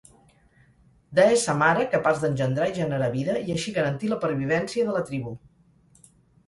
[1.19, 5.41] Deessa mare capaç d'engendrar i generar vida i així garantir la pervivència de la tribu.